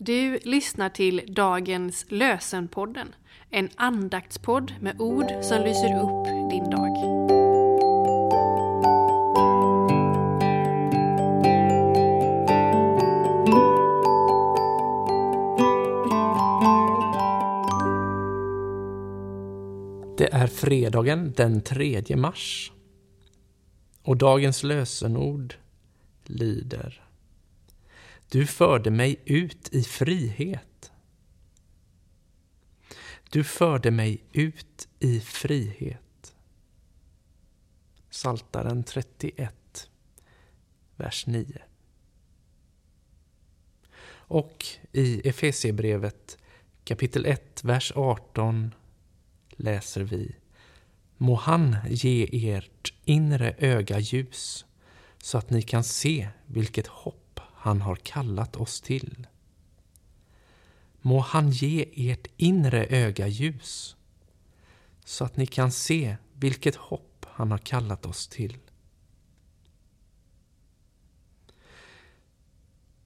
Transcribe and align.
Du 0.00 0.38
lyssnar 0.44 0.88
till 0.88 1.22
dagens 1.28 2.06
Lösenpodden, 2.08 3.14
en 3.50 3.68
andaktspodd 3.76 4.74
med 4.80 5.00
ord 5.00 5.26
som 5.42 5.62
lyser 5.62 6.00
upp 6.00 6.24
din 6.50 6.70
dag. 6.70 6.94
Det 20.18 20.32
är 20.32 20.46
fredagen 20.46 21.32
den 21.36 21.60
3 21.60 22.16
mars. 22.16 22.72
Och 24.02 24.16
dagens 24.16 24.62
lösenord 24.62 25.54
lyder 26.24 27.07
du 28.30 28.46
förde 28.46 28.90
mig 28.90 29.20
ut 29.24 29.68
i 29.74 29.82
frihet. 29.82 30.92
Du 33.30 33.44
förde 33.44 33.90
mig 33.90 34.24
ut 34.32 34.88
i 34.98 35.20
frihet. 35.20 36.34
Saltaren 38.10 38.84
31, 38.84 39.90
vers 40.96 41.26
9. 41.26 41.62
Och 44.10 44.66
i 44.92 45.28
Efesierbrevet 45.28 46.38
kapitel 46.84 47.26
1, 47.26 47.64
vers 47.64 47.92
18 47.96 48.74
läser 49.50 50.00
vi 50.00 50.36
Må 51.16 51.34
han 51.34 51.76
ge 51.88 52.50
ert 52.52 52.92
inre 53.04 53.54
öga 53.58 53.98
ljus 53.98 54.66
så 55.18 55.38
att 55.38 55.50
ni 55.50 55.62
kan 55.62 55.84
se 55.84 56.28
vilket 56.46 56.86
hopp 56.86 57.27
han 57.58 57.80
har 57.80 57.96
kallat 57.96 58.56
oss 58.56 58.80
till. 58.80 59.26
Må 61.00 61.20
han 61.20 61.50
ge 61.50 62.10
ert 62.10 62.26
inre 62.36 62.86
öga 62.86 63.26
ljus 63.26 63.96
så 65.04 65.24
att 65.24 65.36
ni 65.36 65.46
kan 65.46 65.72
se 65.72 66.16
vilket 66.34 66.76
hopp 66.76 67.26
han 67.28 67.50
har 67.50 67.58
kallat 67.58 68.06
oss 68.06 68.28
till. 68.28 68.58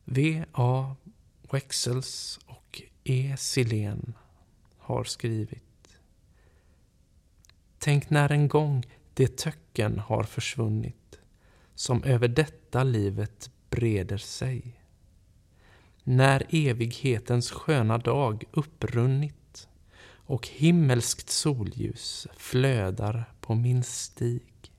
V.A. 0.04 0.96
Wexels 1.52 2.40
och 2.46 2.82
E. 3.04 3.36
Silén 3.38 4.14
har 4.78 5.04
skrivit 5.04 5.98
Tänk 7.78 8.10
när 8.10 8.32
en 8.32 8.48
gång 8.48 8.86
det 9.14 9.36
töcken 9.36 9.98
har 9.98 10.24
försvunnit 10.24 11.18
som 11.74 12.04
över 12.04 12.28
detta 12.28 12.84
livet 12.84 13.50
breder 13.72 14.18
sig. 14.18 14.62
När 16.04 16.46
evighetens 16.50 17.50
sköna 17.50 17.98
dag 17.98 18.44
upprunnit 18.52 19.68
och 20.26 20.48
himmelskt 20.48 21.30
solljus 21.30 22.26
flödar 22.36 23.24
på 23.40 23.54
min 23.54 23.82
stig. 23.82 24.72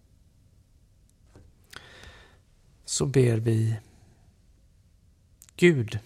Så 2.85 3.05
ber 3.05 3.37
vi 3.37 3.79
Gud, 5.55 5.99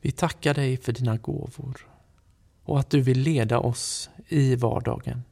vi 0.00 0.12
tackar 0.12 0.54
dig 0.54 0.76
för 0.76 0.92
dina 0.92 1.16
gåvor 1.16 1.88
och 2.64 2.80
att 2.80 2.90
du 2.90 3.00
vill 3.00 3.20
leda 3.20 3.58
oss 3.58 4.10
i 4.28 4.56
vardagen. 4.56 5.22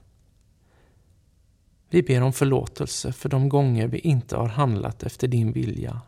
Vi 1.89 2.03
ber 2.03 2.21
om 2.23 2.33
förlåtelse 2.33 3.13
för 3.13 3.29
de 3.29 3.49
gånger 3.49 3.89
vi 3.89 3.99
inte 3.99 4.37
har 4.37 4.49
handlat 4.49 5.03
efter 5.03 5.29
din 5.29 5.53
vilja 5.53 6.01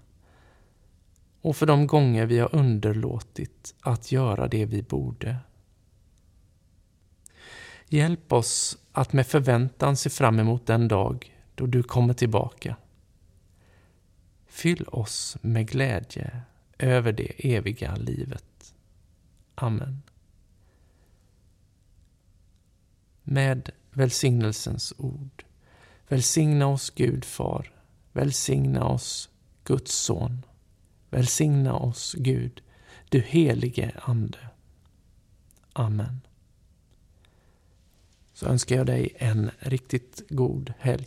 och 1.43 1.57
för 1.57 1.67
de 1.67 1.87
gånger 1.87 2.27
vi 2.27 2.39
har 2.39 2.55
underlåtit 2.55 3.75
att 3.81 4.13
göra 4.13 4.49
det 4.49 4.67
vi 4.67 4.83
borde. 4.83 5.37
Hjälp 7.89 8.33
oss 8.33 8.79
att 8.93 9.13
med 9.13 9.27
förväntan 9.27 9.97
se 9.97 10.11
fram 10.11 10.39
emot 10.39 10.67
den 10.67 10.89
dag 10.89 11.39
då 11.55 11.67
du 11.67 11.83
kommer 11.83 12.15
tillbaka. 12.15 12.77
Fyll 14.47 14.89
oss 14.89 15.37
med 15.41 15.69
glädje 15.69 16.43
över 16.79 17.13
det 17.13 17.55
eviga 17.55 17.97
livet. 17.97 18.75
Amen. 19.55 20.03
Med 23.23 23.71
välsignelsens 23.91 24.95
ord. 24.99 25.45
Välsigna 26.09 26.67
oss 26.67 26.91
Gud 26.91 27.25
far. 27.25 27.73
Välsigna 28.13 28.85
oss 28.85 29.31
Guds 29.65 29.95
son. 29.95 30.43
Välsigna 31.13 31.75
oss 31.75 32.15
Gud, 32.19 32.63
du 33.09 33.21
helige 33.21 33.93
Ande. 34.03 34.39
Amen. 35.73 36.21
Så 38.33 38.47
önskar 38.47 38.77
jag 38.77 38.87
dig 38.87 39.13
en 39.17 39.51
riktigt 39.59 40.23
god 40.29 40.73
helg. 40.79 41.07